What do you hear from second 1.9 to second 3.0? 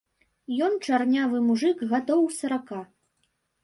гадоў сарака.